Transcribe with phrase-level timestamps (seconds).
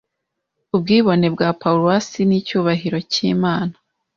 [0.75, 3.73] Ubwibone bwa pawusi nicyubahiro cyImana